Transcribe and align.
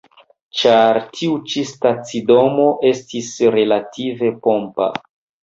Ĉar 0.59 0.99
tiu 1.17 1.35
ĉi 1.51 1.63
stacidomo 1.71 2.65
estis 2.93 3.29
relative 3.59 4.33
pompa. 4.49 4.91